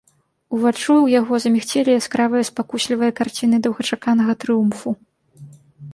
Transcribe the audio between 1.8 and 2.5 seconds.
яскравыя